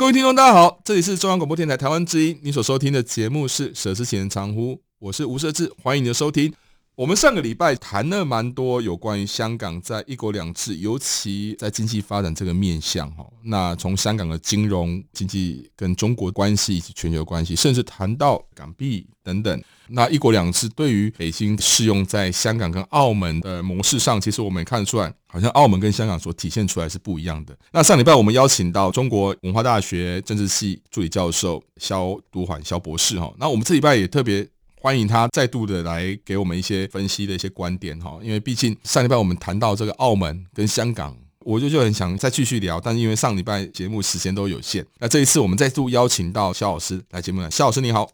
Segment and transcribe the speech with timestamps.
[0.00, 6.50] 各位听众，大家好，这里是中央广播电台台湾之音，你所收听的节目是《舍之岂能藏乎》，我是吴社志，欢迎你的收听。
[6.94, 13.26] 我们上个礼拜谈了蛮多有关于香港在一国两制，尤其在经济发展这个面向哈。
[13.44, 19.62] 那从香港的金融经济跟中国关系以及全球关系，甚至谈到港币等等。
[19.92, 27.56] 那一国两制对于北京适用在香港跟澳门的模式上，其实我们也看得出来，好像澳门跟香港所体现出来是不一样的。
[27.72, 48.08] 那上礼拜我们邀请到中国文化大学政治系助理教授萧笃缓肖博士哈，那我们这礼拜也特别欢迎他再度的来给我们一些分析的一些观点哈，因为毕竟上礼拜我们谈到这个澳门跟香港，我就就很想再继续聊，但是因为上礼拜节目时间都有限，那这一次我们再度邀请到肖老师来节目来，肖老师你好。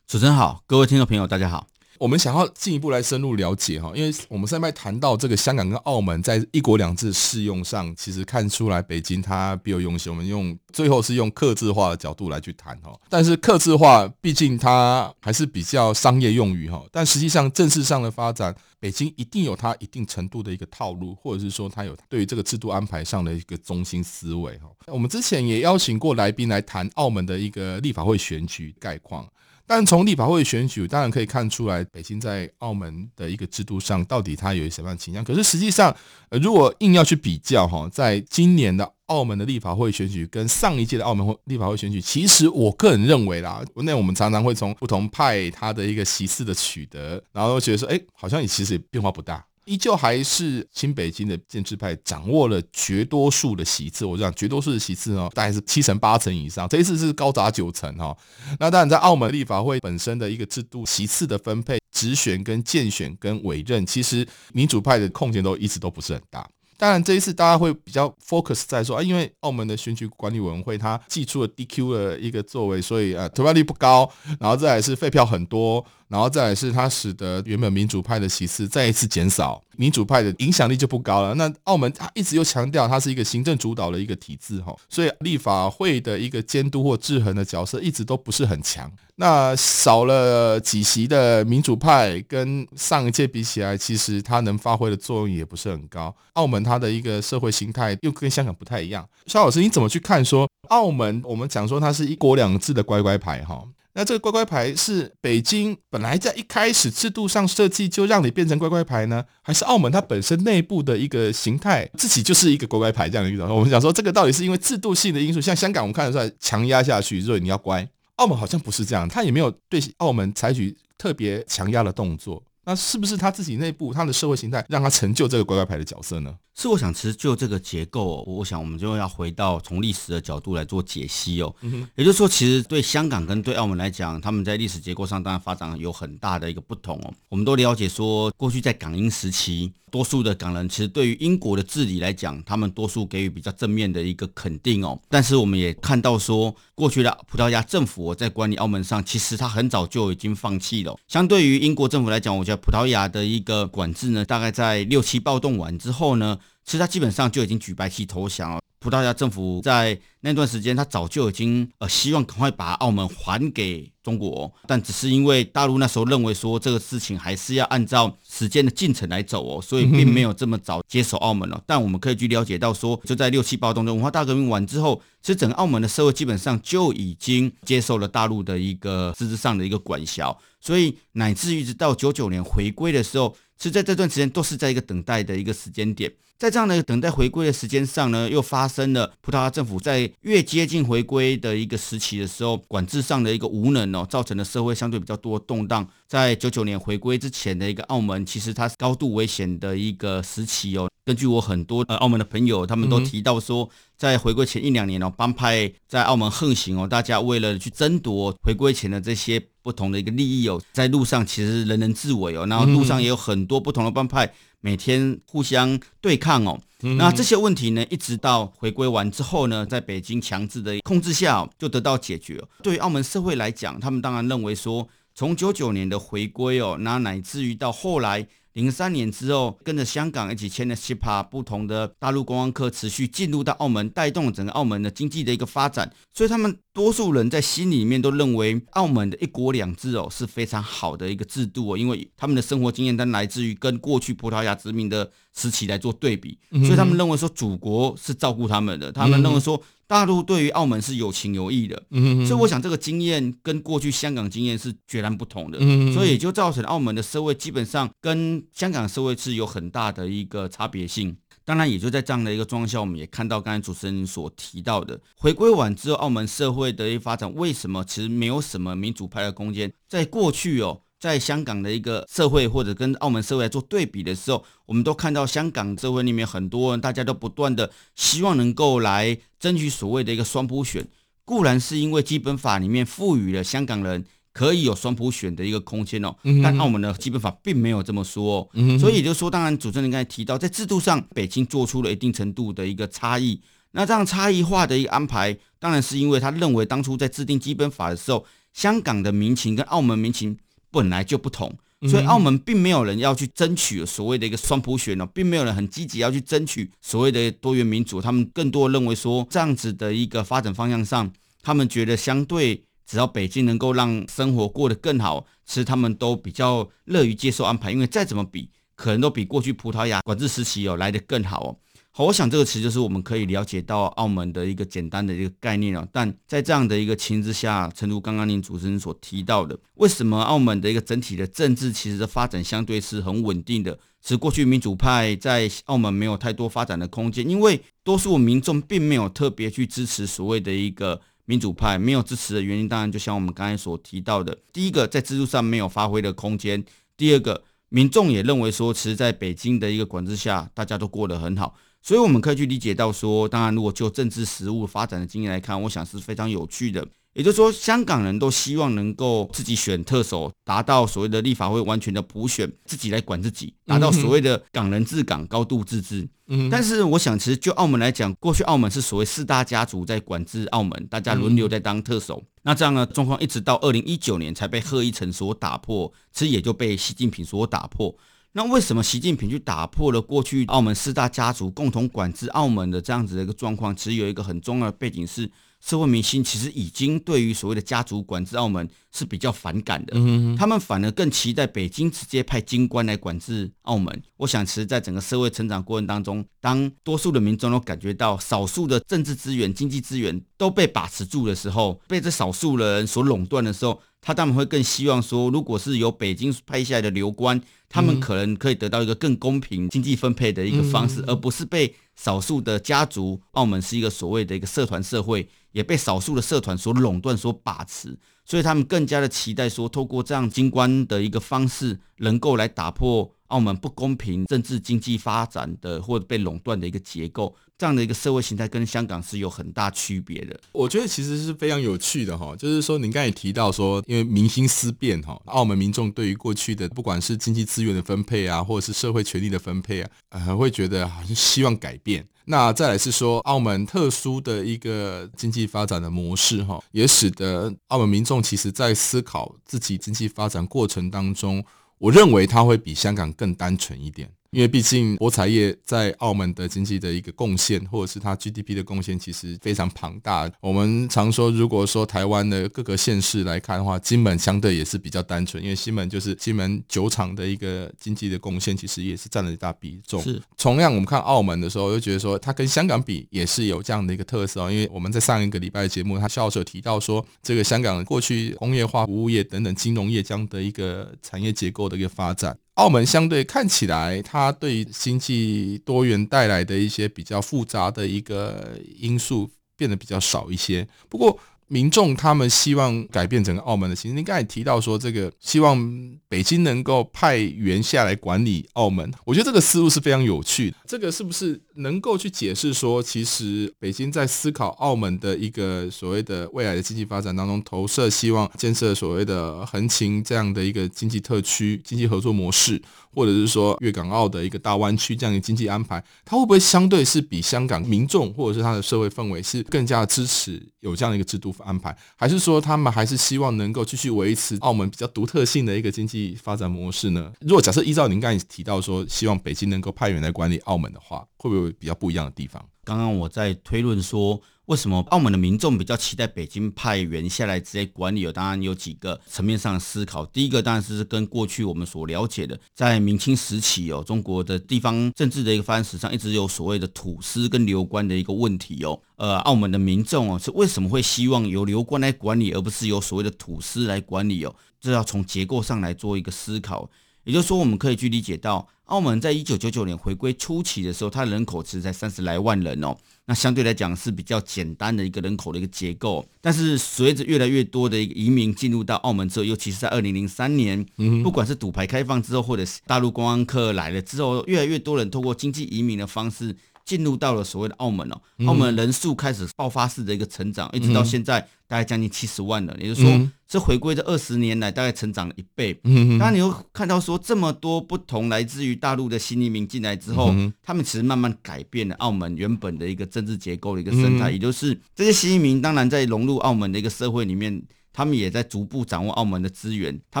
[0.12, 1.66] 主持人好，各位听众朋友，大家好。
[1.98, 10.12] 我们想要进一步来深入了解哈，因为我们上面谈到这个香港跟澳门在一国两制适用上，其实看出来北京它别有用心。
[10.12, 24.66] 我们用最后是用客制化的角度来去谈哈，但是客制化毕竟它还是比较商业用语哈，但实际上正式上的发展，北京一定有它一定程度的一个套路，或者是说它有对于这个制度安排上的一个中心思维哈。
[24.88, 29.26] 我们之前也邀请过来宾来谈澳门的一个立法会选举概况。
[29.74, 35.24] 但从立法会选举，当然可以看出来，北京在澳门的一个制度上，到底它有什么样的倾向。
[35.24, 35.96] 可是实际上，
[36.28, 49.42] 呃，如果硬要去比较哈，在今年的澳门的立法会选举跟上一届的澳门立法会选举，其实我个人认为啦，那我们常常会从不同派它的一个席次的取得，然后觉得说，哎，好像也其实也变化不大。
[49.64, 58.16] 依旧还是新北京的建制派掌握了绝多数的席次，我讲绝多数的席次哦，大概是七成八成以上，这一次是高达九成哈。
[58.58, 66.48] 那当然，在澳门立法会本身的一个制度，席次的分配、直选跟间选跟委任，其实民主派的空间都一直都不是很大。
[66.76, 75.84] 当然，这一次大家会比较 focus 在说啊，因为澳门的选举管理委员会它寄出了 DQ 的一个作为，所以呃投票率不高，然后再来是废票很多。
[76.12, 81.34] 然后再来是它使得原本民主派的席次再一次减少，民主派的影响力就不高了。
[81.36, 88.92] 那澳门它一直又强调它是一个行政主导的一个体制哈，所以立法会的一个监督或制衡的角色一直都不是很强。
[89.16, 96.14] 那少了几席的民主派跟上一届比起来，其实它能发挥的作用也不是很高。
[96.34, 99.08] 澳门它的一个社会形态又跟香港不太一样。
[99.24, 101.22] 肖老师，你怎么去看说澳门？
[101.24, 103.64] 我们讲说它是一国两制的乖乖牌哈。
[103.94, 113.48] 那这个乖乖牌是北京本来在一开始制度上设计就让你变成乖乖牌呢，还是澳门它本身内部的一个形态自己就是一个乖乖牌这样的一种？
[113.54, 117.86] 我们想说这个到底是因为制度性的因素，像香港我们看得出来强压下去，所以你要乖。
[118.16, 122.42] 澳门好像不是这样，它也没有对澳门采取特别强压的动作。
[122.64, 126.34] 那是不是他自己内部他的社会形态让他成就这个乖乖牌的角色呢？
[126.54, 131.54] 是，我想其实就这个结构，我想我们就要回到从历史的角度来做解析哦。
[131.62, 137.12] 嗯哼，也就是说，其实对香港跟对澳门来讲，他们在历史结构上当然发展有很大的一个不同哦。
[137.28, 139.72] 我们都了解说，过去在港英时期。
[139.92, 144.98] 多数的港人其实对于英国的治理来讲，他们多数给予比较正面的一个肯定哦。
[145.10, 150.96] 但是我们也看到说，过去的葡萄牙政府在管理澳门上，其实他很早就已经放弃了。
[151.08, 158.60] 相对于英国政府来讲，我觉得葡萄牙的一个管制呢，大概在六七暴动完之后呢，其实他基本上就已经举白旗投降了。
[158.78, 171.60] 葡萄牙政府在那段时间，他早就已经呃希望赶快把澳门还给中国，但只是因为大陆那时候认为说这个事情还是要按照时间的进程来走哦，所以并没有这么早接手澳门了。
[171.66, 186.12] 但我们可以去了解到说，就在六七暴动中，文化大革命完之后，其实整个澳门的社会基本上就已经接受了大陆的一个实质上的一个管辖，所以乃至于直到九九年回归的时候，其实在这段时间都是在一个等待的一个时间点。
[186.38, 195.86] 在这样的等待回归的时间上呢，又发生了葡萄牙政府在越接近回归的一个时期的时候，管制上的一个无能哦，造成了社会相对比较多动荡。
[196.06, 200.88] 在九九年回归之前的一个澳门，其实它是高度危险的一个时期哦。
[201.04, 216.60] 根据我很多呃澳门的朋友，他们都提到说，在回归前一两年哦，帮派在澳门横行哦，大家为了去争夺回归前的这些不同的一个利益哦，在路上其实人人自危哦，然后路上也有很多不同的帮派每天互相对抗哦。
[216.98, 222.42] 那这些问题呢，一直到回归完之后呢，在北京强制的控制下，就得到解决。
[222.60, 235.88] 对于澳门社会来讲，他们当然认为说，从九九年的回归哦，那乃至于到后来零三年之后，跟着香港一起签了 CEPA，不同的大陆观光客持续进入到澳门，带动整个澳门的经济的一个发展。
[236.12, 245.10] 所以他们多数人在心里面都认为，澳门的一国两制哦是非常好的一个制度哦，因为他们的生活经验都来自于跟过去葡萄牙殖民的。
[245.34, 251.82] 时期来做对比，所以他们认为说祖国是照顾他们的，他们认为说大陆对于澳门是有情有义的，
[252.26, 255.58] 所以我想这个经验跟过去香港经验是截然不同的，
[255.94, 261.16] 所以也就造成澳门的社会基本上跟香港社会是有很大的一个差别性。
[261.44, 269.72] 当然，也就在这样的一个状况下，我们也看到刚才主持人所提到的，回归完之后，澳门社会的一发展为什么其实没有什么民主派的空间？
[269.88, 270.82] 在过去哦。
[271.02, 280.86] 在香港的一个社会，或者跟澳门社会来做对比的时候，我们都看到香港社会里面很多人，大家都不断的希望能够来争取所谓的一个双普选。
[281.24, 288.78] 固然是因为基本法里面赋予了香港人可以有双普选的一个空间哦，但澳门的基本法并没有这么说哦。
[288.78, 293.40] 所以也就是说，当然主持人刚才提到，在制度上北京做出了一定程度的一个差异。
[293.72, 300.36] 那这样差异化的一个安排，当然是因为他认为当初在制定基本法的时候，香港的民情跟澳门民情。
[300.74, 301.54] 本来就不同，
[301.86, 308.00] 所以澳门并没有人要去争取所谓的一个双普选哦，并没有人很积极要去争取所谓的多元民主。
[308.00, 311.12] 他们更多认为说，这样子的一个发展方向上，
[311.42, 321.56] 他们觉得相对只要北京能够让生活过得更好，其实他们都比较乐于接受安排，因为再怎么比，可能都比过去葡萄牙管制时期有来得更好哦。
[321.90, 325.88] 好，我想这个词就是我们可以了解到澳门的一个简单的一个概念了。
[325.90, 333.78] 但在这样的一个情之下，诚如刚刚您主持人所提到的，为什么澳门的一个整体的政治其实的发展相对是很稳定的？
[334.04, 346.64] 是过去民主派在澳门没有太多发展的空间，因为多数民众并没有特别去支持所谓的一个民主派，没有支持的原因，当然就像我们刚才所提到的，第一个在制度上没有发挥的空间，
[346.96, 351.56] 第二个民众也认为说，其实在北京的一个管制下，大家都过得很好。
[351.80, 356.86] 所以我们可以去理解到说，当然，如果就政治实务发展的经验来看，我想是非常有趣的。
[357.14, 366.08] 也就是说，香港人都希望能够自己选特首，达到所谓的立法会完全的普选，自己来管自己，达到所谓的港人治港、高度自治。
[366.28, 372.22] 嗯，但是我想，其实就澳门来讲，过去澳门是所谓四大家族在管制澳门，大家轮流在当特首。
[372.44, 377.94] 那这样的状况一直到二零一九年才被贺一诚所打破，其实也就被习近平所打破。
[378.32, 383.76] 那为什么习近平去打破了过去澳门四大家族共同管制澳门的这样子的一个状况？
[383.76, 385.30] 其实有一个很重要的背景是。
[385.64, 389.94] 社会明星其实已经对于所谓的家族管制澳门是比较反感的，
[390.36, 394.02] 他们反而更期待北京直接派京官来管制澳门。
[394.16, 413.22] 我想，其实在整个社会成长过程当中，当多数的民众都感觉到少数的政治资源、经济资源都被把持住的时候，被这少数人所垄断的时候，他当然会更希望说，如果是由北京派下来的流官，他们可能可以得到一个更公平经济分配的一个方式，而不是被少数的家族。
[413.32, 415.28] 澳门是一个所谓的一个社团社会。
[415.52, 427.34] 也被少数的社团所垄断、所把持，所以他们更加的期待说，透过这样金官的一个方式，能够来打破澳门不公平政治经济发展的或者被垄断的一个结构。
[427.58, 430.38] 这样的一个社会形态跟香港是有很大区别的。
[430.50, 442.04] 我觉得其实是非常有趣的哈，就是说您刚才也提到说，因为民心思变哈，澳门民众对于过去的不管是经济资源的分配啊，或者是社会权力的分配啊，呃，会觉得好像希望改变。
[442.24, 451.44] 那再来是说，澳门特殊的一个经济发展的模式哈，也使得澳门民众其实在思考自己经济发展过程当中，
[451.82, 454.08] 我认为它会比香港更单纯一点。
[454.32, 460.30] 因为毕竟博彩业在澳门的经济的一个贡献，或者是它 GDP 的贡献，其实非常庞大。
[460.40, 470.02] 我们常说，如果说台湾的各个县市来看的话，金门相对也是比较单纯，因为西门就是金门酒厂的一个经济的贡献，其实也是占了一大比重。
[470.02, 474.50] 是，同样我们看澳门的时候，就觉得说它跟香港比也是有这样的一个特色。
[474.50, 482.34] 因为我们在上一个礼拜的节目，他萧老师有提到说，这个香港过去工业化、服务业等等金融业这样的一个产业结构的一个发展。
[482.54, 490.68] 澳门相对看起来，它对经济多元带来的一些比较复杂的一个因素变得比较少一些。
[490.88, 491.18] 不过，
[491.52, 493.94] 民众他们希望改变整个澳门的形势。
[493.94, 500.56] 您刚才提到说，这个希望北京能够派员下来管理澳门，我觉得这个思路是非常有趣的。
[500.66, 512.58] 这个是不是能够去解释说，其实北京在思考澳门的一个所谓的未来的经济发展当中，投射希望建设所谓的横琴这样的一个经济特区、经济合作模式，
[512.94, 527.12] 或者是说粤港澳的一个大湾区这样的经济安排，它会不会相对是比香港民众或者是它的社会氛围是更加支持有这样的一个制度安排，还是说他们还是希望能够继续维持澳门比较独特性的一个经济发展模式呢？
[527.20, 532.44] 如果假设依照您刚才提到说，希望北京能够派员来管理澳门的话，会不会比较不一样的地方？
[532.64, 534.20] 刚刚我在推论说。
[534.52, 538.00] 为什么澳门的民众比较期待北京派员下来直接管理？
[538.00, 540.04] 有当然有几个层面上的思考。
[540.04, 548.78] 第一个当然是跟过去我们所了解的，在明清时期哦，中国的地方政治的一个发展史上，一直有所谓的土司跟流官的一个问题哦。
[548.96, 554.34] 呃，澳门的民众哦，是为什么会希望由流官来管理，而不是由所谓的土司来管理哦？
[554.60, 556.68] 这要从结构上来做一个思考。
[557.04, 562.76] 也就是说，我们可以去理解到，澳门在一九九九年回归初期的时候，它人口只在三十来万人哦。
[563.06, 570.64] 那相对来讲是比较简单的一个人口的一个结构，但是随着越来越多的一个移民进入到澳门之后，尤其是在二零零三年，
[571.02, 581.26] 不管是赌牌开放之后，或者是大陆观光客来了之后，越来越多人透过经济移民的方式进入到了所谓的澳门哦，澳门人数开始爆发式的一个成长，一直到现在。
[581.48, 585.52] 大概将近七十万了，也就是说，这回归这二十年来，大概成长了一倍。
[585.62, 600.00] 当然，你又看到说，这么多不同来自于大陆的新移民进来之后，他们其实慢慢改变了澳门原本的一个政治结构的一个生态，也就是这些新移民，当然在融入澳门的一个社会里面，他们也在逐步掌握澳门的资源，他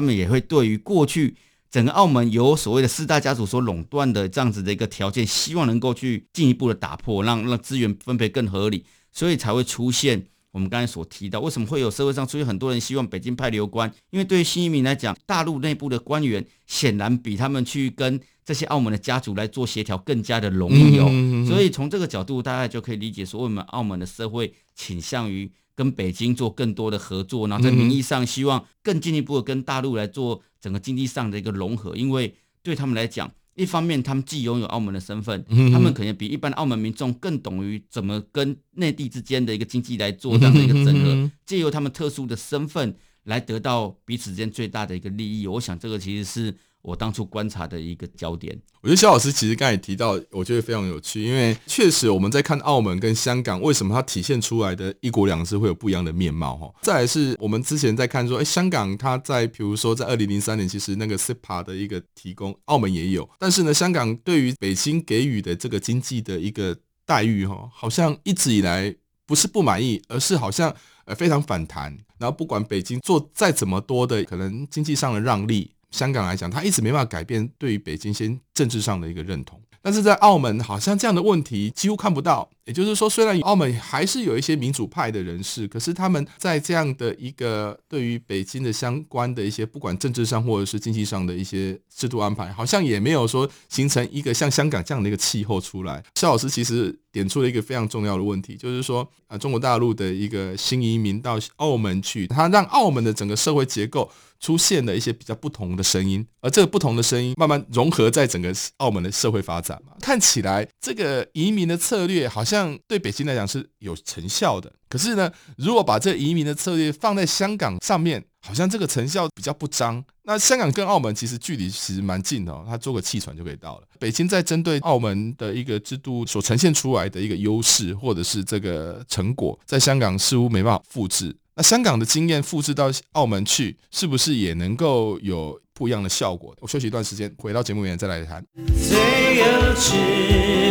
[0.00, 1.36] 们也会对于过去
[1.72, 10.26] 整个澳门由所谓的四大家族所垄断的这样子的一个条件，希望能够去进一步的打破，让让资源分配更合理，所以才会出现。
[10.52, 13.92] 我们刚才所提到，为什么会有社会上出现很多人希望北京派留官？
[14.10, 21.06] 因为对于新移民来讲，大陆内部的官员显然比他们去跟这些澳门的家族来做协调更加的容易哦。
[21.48, 33.30] 所以从这个角度，大家就可以理解说，为什么澳门的社会倾向于跟北京做更多的合作，然后在名义上希望更进一步的跟大陆来做整个经济上的一个融合，因为对他们来讲。
[33.54, 42.94] 一方面，他们既拥有澳门的身份，他们可能比一般的澳门民众更懂于怎么跟内地之间的一个经济来做这样的一个整合，借由他们特殊的身份
[43.24, 45.46] 来得到彼此之间最大的一个利益。
[45.46, 46.54] 我想，这个其实是。
[46.82, 56.74] 我当初观察的一个焦点，我觉得肖老师其实刚才提到，我觉得非常有趣，因为确实我们在看澳门跟香港，为什么它体现出来的一国两制会有不一样的面貌哈。
[56.82, 68.92] 再来是我们之前在看说，哎，香港它在比如说在二零零三年，其实那个 SIPA 的一个提供，澳门也有，但是呢，香港对于北京给予的这个经济的一个待遇哈，好像一直以来
[69.24, 70.74] 不是不满意，而是好像
[71.04, 75.70] 呃非常反弹，然后不管北京做再怎么多的可能经济上的让利。
[75.92, 82.50] 香港来讲，他一直没办法改变对于北京先政治上的一个认同，但是在澳门好像这样的问题几乎看不到。
[82.64, 96.00] 也就是说，虽然澳门还是有一些民主派的人士，可是他们在这样的一个对于北京的相关的一些不管政治上或者是经济上的一些制度安排，好像也没有说形成一个像香港这样的一个气候出来。
[96.14, 109.92] 肖老师其实点出了一个非常重要的问题，就是说啊，中国大陆的一个新移民到澳门去，他让澳门的整个社会结构出现了一些比较不同的声音，而这个不同的声音慢慢融合在整个澳门的社会发展嘛。
[110.00, 112.42] 看起来这个移民的策略好。
[112.42, 120.04] 像对北京来讲是有成效的，可是呢，如果把这移民的策略放在香港上面，好像这个成效比较不彰。
[120.24, 123.84] 那香港跟澳门其实距离其实蛮近的哦，他坐个汽船就可以到了。
[123.98, 131.34] 北京在针对澳门的一个制度所呈现出来的一个优势或者是这个成果，在香港似乎没办法复制。
[131.54, 136.54] 那香港的经验复制到澳门去，是不是也能够有不一样的效果？
[136.60, 138.44] 我休息一段时间，回到节目里面再来谈。
[138.76, 139.96] 最有趣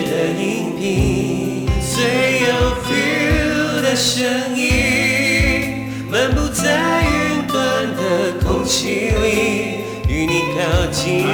[0.05, 3.50] 的音频最有 feel
[3.95, 11.25] 声音，漫步在云端的空气里，与你靠近。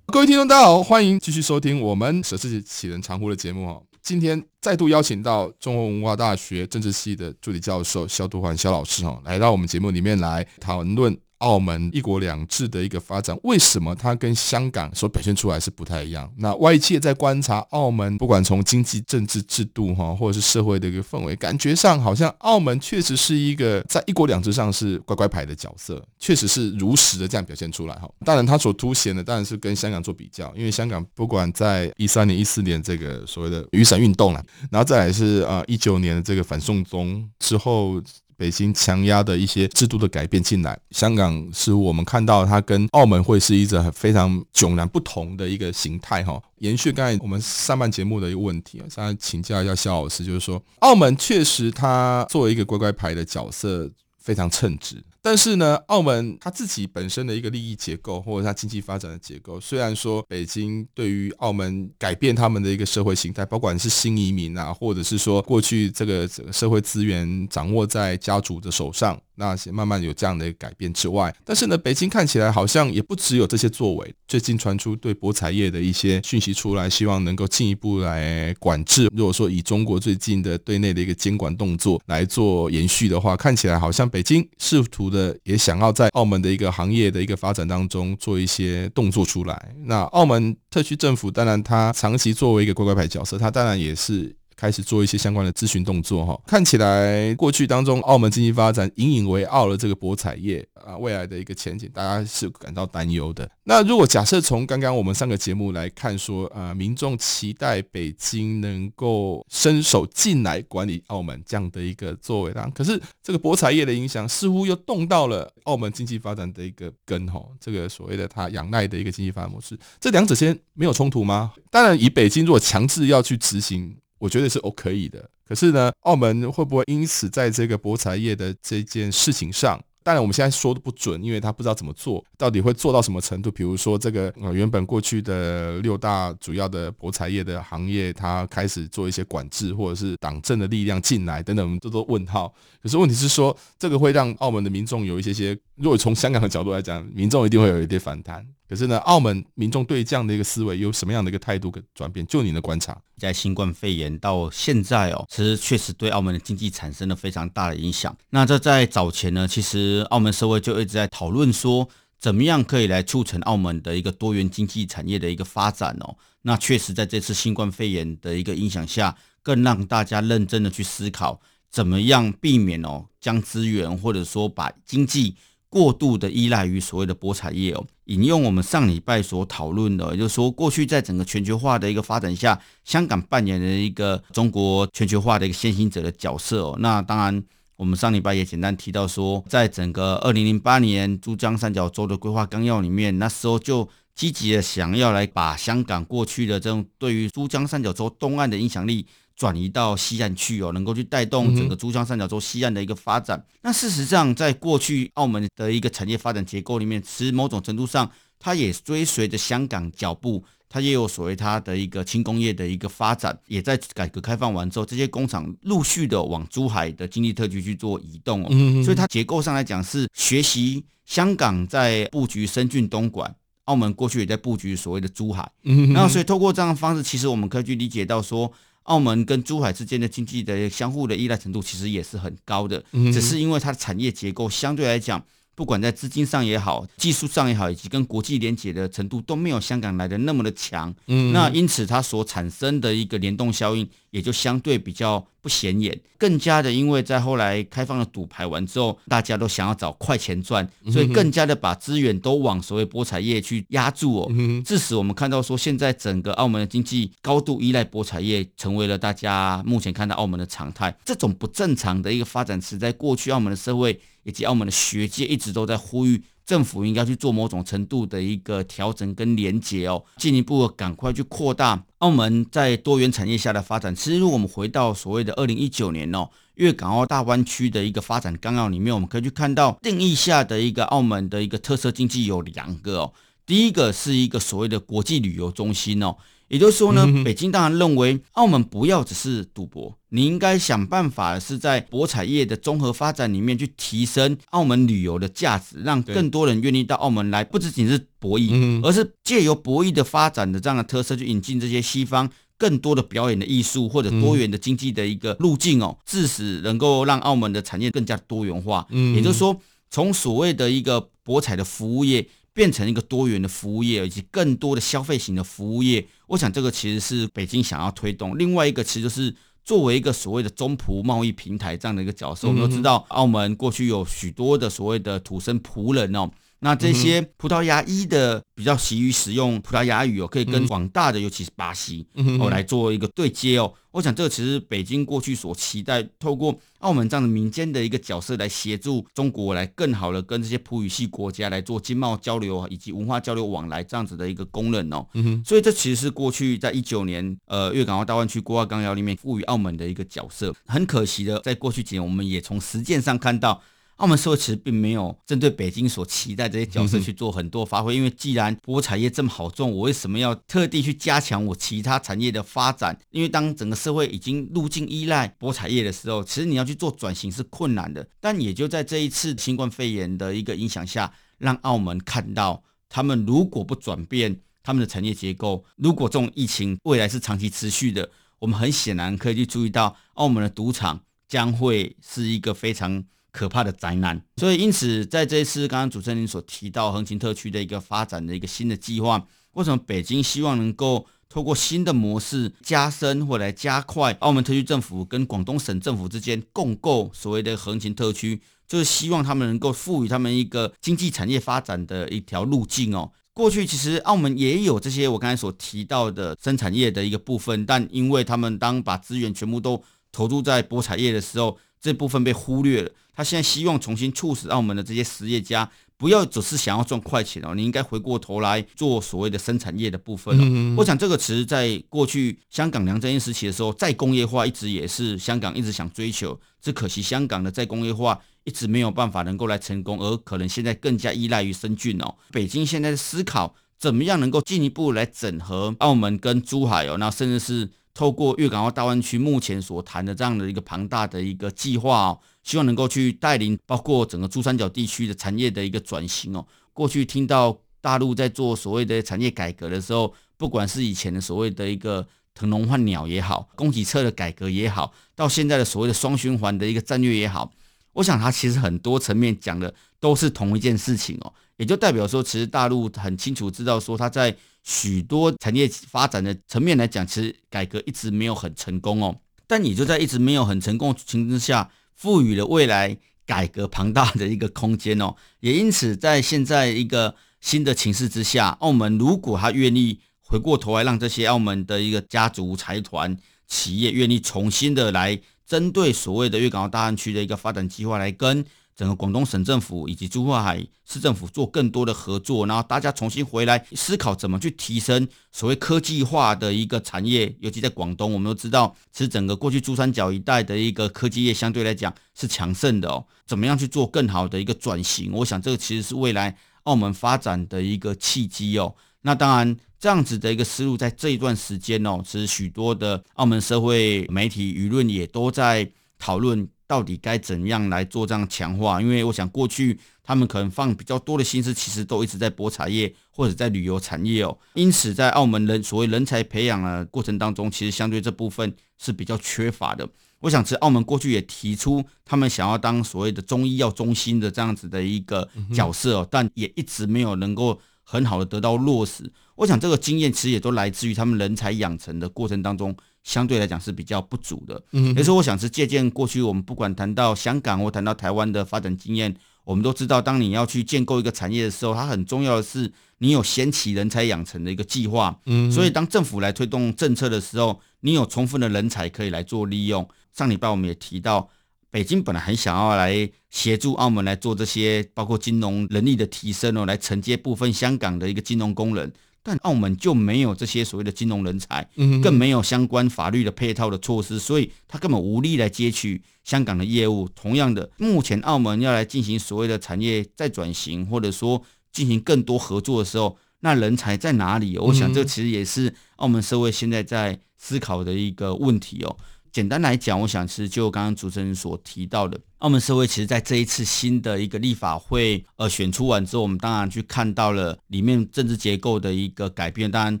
[0.06, 3.82] 各位听众，大家好，欢迎继续收听我们舍事启人长呼的节目哦。
[4.02, 11.14] 今天再度邀请到中国文化大学政治系的助理教授萧笃桓肖老师哦，来到我们节目里面来讨论。
[11.38, 16.32] 澳门一国两制的一个发展，为什么它跟香港所表现出来是不太一样？
[16.38, 28.10] 那外界在观察澳门，不管从经济、政治制度哈，或者是社会的一个氛围，感觉上好像澳门确实是一个在一国两制上是乖乖牌的角色，确实是如实的这样表现出来哈。
[28.24, 38.02] 当然，它所凸显的当然是跟香港做比较，因为香港不管在一三年、一四年这个所谓的雨伞运动了，然后再来是呃一九年的这个反送中之后。
[38.36, 46.40] 北京强压的一些制度的改变进来，香港是我们看到它跟澳门会是一种非常迥然不同的一个形态哈。
[46.58, 55.02] 延续刚才我们上半节目的一个问题啊，想要请教一下肖老师，就是说澳门确实它作为一个乖乖牌的角色非常称职。
[55.26, 69.20] 但是呢，澳门它自己本身的一个利益结构，或者它经济发展的结构，虽然说北京对于澳门改变他们的一个社会形态，不管是新移民啊，或者是说过去这个社会资源掌握在家族的手上。
[69.38, 74.14] 那些慢慢有这样的一个改变之外，但是呢，北京看起来好像也不只有这些作为。
[74.26, 79.10] 最近传出对博彩业的一些讯息出来，希望能够进一步来管制。
[79.14, 89.74] 如果说以中国最近的对内的一个监管动作来做延续的话，看起来好像北京试图的也想要在澳门的一个行业的一个发展当中做一些动作出来。
[89.84, 94.34] 那澳门特区政府当然，它长期作为一个乖乖牌角色，它当然也是。
[94.56, 103.48] 开始做一些相关的咨询动作哈，看起来过去当中澳门经济发展引以为傲的这个博彩业啊，未来的一个前景，大家是感到担忧的。
[103.64, 121.52] 那如果假设从刚刚我们上个节目来看说，呃，民众期待北京能够伸手进来管理澳门这样的一个作为，当可是这个博彩业的影响似乎又动到了澳门经济发展的一个根哈，这个所谓的它仰赖的一个经济发展模式，这两者间没有冲突吗？
[121.70, 123.94] 当然，以北京如果强制要去执行。
[124.18, 133.50] 我觉得是 OK 的，可是呢，澳门会不会因此在这个博彩业的这件事情上，当然我们现在说的不准，因为他不知道怎么做，到底会做到什么程度？
[133.50, 142.54] 比如说这个呃原本过去的六大主要的博彩业的行业，它开始做一些管制，或者是党政的力量进来等等，这都问号。
[142.82, 148.46] 可是问题是说，这个会让澳门的民众有一些些，如果从香港的角度来讲，民众一定会有一点反弹。
[148.68, 152.26] 可是呢，澳门民众对这样的一个思维有什么样的一个态度跟转变？
[152.26, 158.16] 就你的观察，在新冠肺炎到现在哦，其实确实对澳门的经济产生了非常大的影响。
[158.30, 166.16] 那这在早前呢，其实澳门社会就一直在讨论说，怎么样可以来促成澳门的一个多元经济产业的一个发展哦。
[166.42, 175.36] 那确实在这次新冠肺炎的一个影响下，更让大家认真的去思考，怎么样避免哦，将资源或者说把经济。
[175.76, 186.76] 过度的依赖于所谓的博彩业哦，引用我们上礼拜所讨论的，也就是说，过去在整个全球化的一个发展下，香港扮演了一个中国全球化的一个先行者的角色哦。
[186.78, 187.44] 那当然，
[187.76, 199.06] 我们上礼拜也简单提到说，在整个二零零八年珠江三角洲的规划纲要里面，那时候就积极的想要来把香港过去的这种对于珠江三角洲东岸的影响力。
[199.36, 203.38] 转移到西岸去哦，能够去带动整个珠江三角洲西岸的一个发展。
[203.38, 218.46] 嗯、那事实上，在过去澳门的一个产业发展结构里面，其实某种程度上，它也追随着香港脚步，它也有所谓它的一个轻工业的一个发展，也在改革开放完之后，这些工厂陆续的往珠海的经济特区去做移动哦。
[218.50, 225.48] 嗯、所以它结构上来讲是学习香港在布局深圳东莞，澳门过去也在布局所谓的珠海。
[225.62, 228.52] 嗯，那所以透过这样的方式，其实我们可以去理解到说。
[228.86, 232.80] 澳门跟珠海之间的经济的相互的依赖程度其实也是很高的，
[233.12, 235.20] 只是因为它的产业结构相对来讲，
[235.56, 240.94] 不管在资金上也好，技术上也好，以及跟国际连结的程度都没有香港来的那么的强。
[241.32, 243.88] 那因此它所产生的一个联动效应。
[244.16, 254.32] 也就相对比较不显眼，更加的，因为在后来开放了赌牌完之后，大家都想要找快钱赚，所以更加的把资源都往所谓博彩业去压住哦，
[254.64, 260.92] 致使我们看到说，现在整个澳门的经济高度依赖博彩业，成为了大家目前看到澳门的常态。
[261.04, 266.20] 这种不正常的一个发展，是在过去澳门的社会以及澳门的学界一直都在呼吁。
[266.46, 273.92] 政府应该去做某种程度的一个调整跟连结哦，进一步赶快去扩大澳门在多元产业下的发展。
[273.94, 283.12] 其实，如果我们回到所谓的二零一九年哦，粤港澳大湾区的一个发展纲要里面，我们可以去看到定义下的一个澳门的一个特色经济有两个哦，
[283.44, 286.16] 第一个是一个所谓的国际旅游中心哦。
[286.48, 308.86] 也就是说呢，北京当然认为澳门不要只是赌博，你应该想办法是在博彩业的综合发展里面去提升澳门旅游的价值，让更多人愿意到澳门来，不只仅是博弈，而是借由博弈的发展的这样的特色，去引进这些西方更多的表演的艺术或者多元的经济的一个路径哦，致使能够让澳门的产业更加多元化。
[308.90, 309.60] 也就是说。
[309.88, 316.06] 从所谓的一个博彩的服务业变成一个多元的服务业，以及更多的消费型的服务业。
[316.28, 318.38] 我想这个其实是北京想要推动。
[318.38, 322.48] 另外一个其实就是作为一个所谓的中葡贸易平台这样的一个角色。
[322.48, 326.30] 我们都知道，澳门过去有许多的所谓的土生葡人哦。
[326.60, 332.06] 那这些葡萄牙裔的比较习于使用葡萄牙语哦，可以跟广大的，尤其是巴西
[332.40, 333.72] 哦来做一个对接哦。
[333.92, 345.06] 我想这个其实北京过去所期待，透过澳门这样的民间的一个角色来协助中国，来更好的跟这些葡语系国家来做经贸交流以及文化交流往来这样子的一个功能哦。
[345.44, 350.54] 所以这其实是过去在一九年呃粤港澳大湾区规划纲要里面赋予澳门的一个角色。
[350.66, 353.62] 很可惜的，在过去几年，我们也从实践上看到。
[353.96, 362.98] 澳门社会其实并没有针对北京所期待这些角色去做很多发挥，因为既然博彩业这么好赚，我为什么要特地去加强我其他产业的发展？
[363.10, 368.06] 因为当整个社会已经路径依赖博彩业的时候，其实你要去做转型是困难的。
[368.20, 383.02] 但也就在这一次新冠肺炎的一个影响下，让澳门看到，他们如果不转变他们的产业结构，如果这种疫情未来是长期持续的，我们很显然可以去注意到，澳门的赌场将会是一个非常。
[383.36, 389.22] 可怕的灾难，所以因此在这一次刚刚主持人所提到横琴特区的一个发展的一个新的计划，
[389.52, 403.12] 为什么北京希望能够透过新的模式加深或来加快澳门特区政府跟广东省政府之间共构所谓的横琴特区，就是希望他们能够赋予他们一个经济产业发展的一条路径哦。
[403.34, 412.90] 过去其实澳门也有这些我刚才所提到的生产业的一个部分，但因为他们当把资源全部都投入在博彩业的时候，这部分被忽略了。
[413.14, 420.76] 他现在希望重新促使澳门的这些实业家不要只是想要赚快钱哦，你应该回过头来做所谓的生产业的部分哦。
[420.76, 432.14] 我想这个词在过去香港梁振英时期的时候，再工业化一直也是香港一直想追求，只可惜香港的再工业化一直没有办法能够来成功，而可能现在更加依赖于深圳哦。
[432.32, 437.70] 北京现在的思考怎么样能够进一步来整合澳门跟珠海哦，那甚至是。
[437.96, 446.46] 透过粤港澳大湾区目前所谈的这样的一个庞大的一个计划哦，希望能够去带领包括整个珠三角地区的产业的一个转型哦。
[446.74, 457.50] 过去听到大陆在做所谓的产业改革的时候，不管是以前的所谓的一个腾笼换鸟也好，供给侧的改革也好，到现在的所谓的双循环的一个战略也好，
[457.94, 464.36] 我想它其实很多层面讲的都是同一件事情哦，也就代表说，其实大陆很清楚知道说它在。
[464.68, 469.16] 许多产业发展的层面来讲，其实改革一直没有很成功哦。
[469.46, 475.14] 但也就在一直没有很成功的情况之下，赋予了未来改革庞大的一个空间哦。
[475.38, 483.16] 也因此，在现在一个新的情势之下，澳门如果他愿意回过头来，让这些澳门的一个家族财团
[483.46, 485.16] 企业愿意重新的来
[485.46, 488.44] 针对所谓的粤港澳大湾区的一个发展计划来跟。
[488.76, 503.02] 整个广东省政府以及珠海市政府做更多的合作，然后大家重新回来思考怎么去提升所谓科技化的一个产业，尤其在广东，我们都知道，其实整个过去珠三角一带的一个科技业相对来讲是强盛的哦。
[503.26, 505.10] 怎么样去做更好的一个转型？
[505.12, 508.74] 我想这个其实是未来澳门发展的一个契机哦。
[509.00, 516.46] 那当然，这样子的一个思路，在这一段时间哦，其实许多的澳门社会媒体舆论也都在讨论。
[516.66, 518.80] 到底该怎样来做这样强化？
[518.80, 524.36] 因为我想过去他们可能放比较多的心思，其实都一直在博彩业或者在旅游产业哦。
[524.54, 529.88] 因此，在澳门人所谓人才培养的过程当中，其实相对这部分是比较缺乏的。
[530.20, 539.10] 我想，其实澳门过去也提出他们想要当所谓的中医药中心的这样子的一个角色哦，但也一直没有能够很好的得到落实。
[539.36, 542.76] 我想这个经验其实也都来自于他们人才养成的过程当中。
[543.04, 559.88] 相对来讲是比较不足的，嗯，也是我想是借鉴过去我们不管谈到香港或谈到台湾的发展经验，我们都知道，当你要去建构一个产业的时候，它很重要的是你有先期人才养成的一个计划，嗯，所以当政府来推动政策的时候，你有充分的人才可以来做利用。
[560.12, 561.30] 上礼拜我们也提到，
[561.70, 568.90] 北京本来很想要来协助澳门来做这些，包括金融能力的提升哦，来承接部分香港的一个金融功能。
[569.22, 571.68] 但澳门就没有这些所谓的金融人才，
[572.00, 577.08] 更没有相关法律的配套的措施，所以他根本无力来接取香港的业务。
[577.08, 584.56] 同样的，目前澳门要来进行所谓的产业再转型，或者说进行更多合作的时候，那人才在哪里？
[584.58, 588.96] 我想这其实也是澳门社会现在在思考的一个问题哦。
[589.36, 599.70] 简单来讲，我想其实就刚刚主持人所提到的，澳门社会其实在这一次新的一个立法会呃选出完之后，我们当然去看到了里面政治结构的一个改变。
[599.70, 600.00] 当然，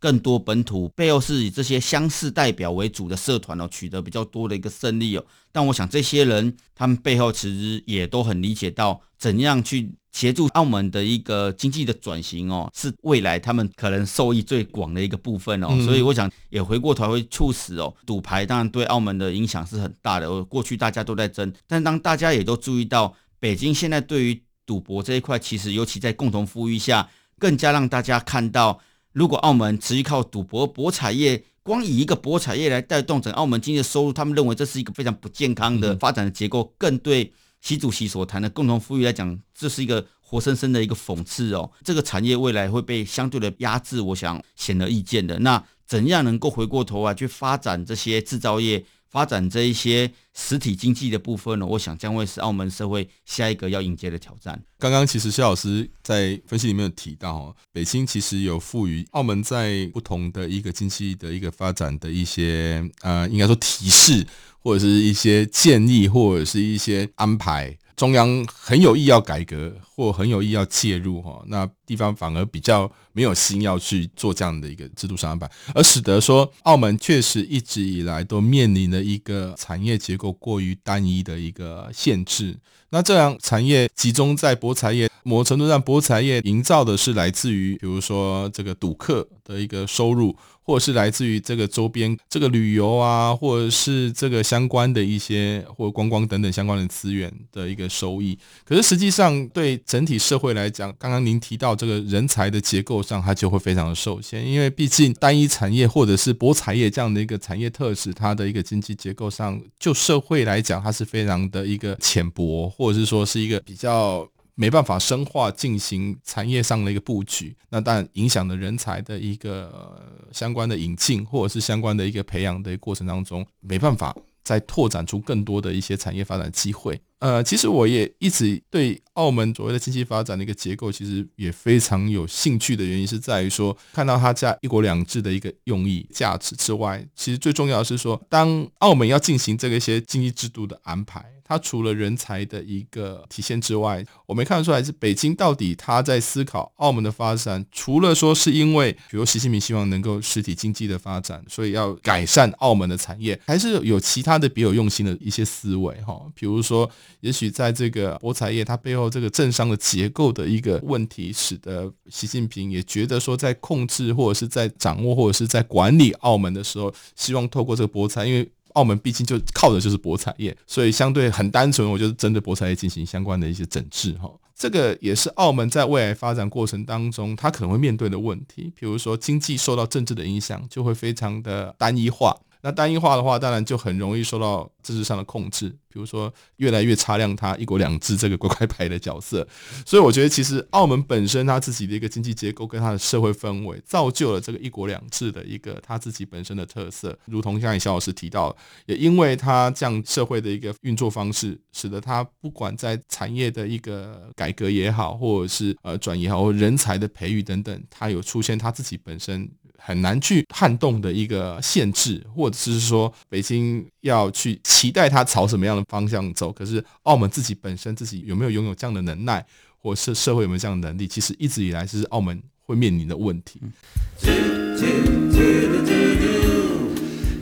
[0.00, 5.24] 更多本土背后是以这些乡士代表为主的社团哦，取得比较多的一个胜利哦。
[5.52, 15.68] 但我想这些人他们背后其实也都很理解到，怎样去协助澳门的一个经济的转型哦，是未来他们可能受益最广的一个部分哦。
[15.70, 20.26] 嗯、所以我想也回过头会促使哦，赌牌当然对澳门的影响是很大的。
[20.26, 28.80] 哦，过去大家都在争，但当大家也都注意到，北京现在对于赌博这一块，其实尤其在共同富裕下，更加让大家看到。
[29.12, 36.72] 如果澳门持续靠赌博、博彩业，光以一个博彩业来带动整个澳门经济的收入，他们认为这是一个非常不健康的发展的结构。
[36.78, 41.70] 更对习主席所谈的共同富裕来讲，这是一个活生生的一个讽刺哦。
[41.84, 45.38] 这个产业未来会被相对的压制，我想显而易见的。
[45.40, 48.84] 那怎样能够回过头啊去发展这些制造业？
[49.10, 54.62] 发展这一些实体经济的部分呢，我想将会是澳门社会下一个要迎接的挑战。
[54.78, 64.26] 刚刚其实肖老师在分析里面有提到，北京其实有赋予澳门在不同的一个经济的一个发展的一些呃，应该说提示
[64.60, 67.76] 或者是一些建议或者是一些安排。
[68.00, 82.56] 中央很有意要改革，或很有意要介入哈，那地方反而比较没有心要去做这样的一个制度上安排，而使得说澳门确实一直以来都面临了一个产业结构过于单一的一个限制。
[82.88, 90.34] 那这样产业集中在博彩业，某程度上博彩业营造的是来自于，比如说这个赌客的一个收入。
[90.70, 98.38] 或是来自于这个周边这个旅游啊，或者是这个相关的一些或观光等等相关的资源的一个收益。
[98.64, 114.28] 可是实际上对整体社会来讲，刚刚您提到这个人才的结构上，它就会非常的受限，因为毕竟单一产业或者是博彩业这样的一个产业特质，它的一个经济结构上，就社会来讲，它是非常的一个浅薄，或者是说是一个比较。
[114.60, 119.98] 没办法深化进行产业上的一个布局，那当然影响了人才的一个
[120.32, 127.00] 相关的引进，或者是相关的一个培养的过程当中，没办法再拓展出更多的一些产业发展机会。
[127.20, 141.24] 呃，其实我也一直对澳门所谓的经济发展的一个结构，其实也非常有兴趣的原因是在于说，看到它在一国两制的一个用意价值之外，其实最重要的是说，当澳门要进行这个一些经济制度的安排。
[141.50, 156.24] 它除了人才的一个体现之外，我没看出来是北京到底他在思考澳门的发展，除了说是因为，比如习近平希望能够实体经济的发展，所以要改善澳门的产业，还是有其他的别有用心的一些思维哈？
[156.36, 168.48] 比如说，也许在这个博彩业它背后这个政商的结构的一个问题，使得习近平也觉得说，在控制或者是在掌握或者是在管理澳门的时候，希望透过这个博彩，因为。
[168.74, 174.30] 澳门毕竟就靠的就是博彩业，所以相对很单纯，我就是针对博彩业进行相关的一些整治哈。
[174.54, 178.72] 这个也是澳门在未来发展过程当中，它可能会面对的问题。
[178.78, 182.36] 比如说经济受到政治的影响，就会非常的单一化。
[182.62, 185.74] 那单一化的话，当然就很容易受到政治上的控制。
[185.92, 189.46] 比如说，越来越擦亮它“一国两制”这个 乖乖牌的角色。
[189.84, 197.18] 所以，我觉得其实澳门本身它自己的一个经济结构跟它的社会氛围，造就了这个“一国两制”的一个它自己本身的特色。
[197.24, 209.50] 如同刚才萧老师提到，也因为它这样社会的一个运作方式，使得它不管在产业的一个改革也好，或者是呃转移也好，或人才的培育等等，它有出现它自己本身。
[209.82, 219.44] 很难去撼动的一个限制，或者是说北京要去期待它朝什么样的方向走，可是澳门自己本身自己有没有拥有这样的能耐，
[219.78, 223.60] 或是社会有没有这样的能力，其实一直以来是澳门会面临的问题。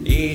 [0.04, 0.34] 一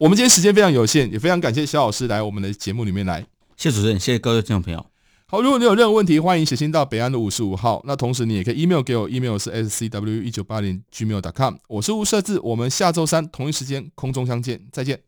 [0.00, 3.20] 我们今天时间非常有限，也非常感谢肖老师来我们的节目里面来。
[3.56, 4.86] 谢谢主持人，谢谢各位听众朋友。
[5.26, 7.82] 好，如果你有任何问题，欢迎写信到北安的五十五号。
[7.84, 11.56] 那同时你也可以 email 给我，email 是 scw 一九八零 gmail.com。
[11.66, 15.00] 我是吴设置，我们下周三同一时间空中相见，再见。